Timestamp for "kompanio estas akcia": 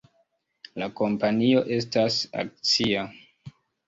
0.99-3.05